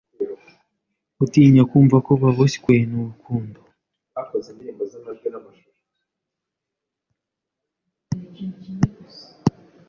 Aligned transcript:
gutinya 1.17 1.63
kumvako 1.71 2.11
baboshywe 2.21 2.73
n’urukundo, 2.89 3.59